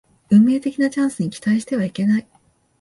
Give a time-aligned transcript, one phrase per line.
[0.31, 2.27] 運命的なチャンスに期待してはいけない